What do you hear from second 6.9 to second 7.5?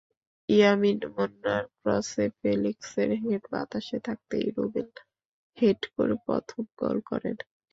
করেন।